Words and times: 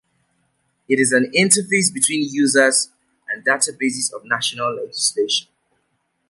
It 0.89 0.99
is 0.99 1.11
an 1.11 1.31
interface 1.31 1.93
between 1.93 2.27
users 2.27 2.89
and 3.29 3.45
databases 3.45 4.11
of 4.11 4.25
national 4.25 4.75
legislation. 4.75 5.47